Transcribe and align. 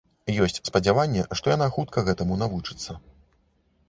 Ёсць 0.43 0.55
спадзяванне, 0.69 1.25
што 1.41 1.51
яна 1.55 1.67
хутка 1.75 2.03
гэтаму 2.07 2.39
навучыцца. 2.43 2.97